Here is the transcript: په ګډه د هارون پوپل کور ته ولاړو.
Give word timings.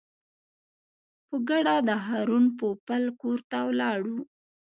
په 1.27 1.35
ګډه 1.49 1.75
د 1.87 1.89
هارون 2.05 2.45
پوپل 2.57 3.03
کور 3.21 3.39
ته 3.49 3.57
ولاړو. 3.69 4.17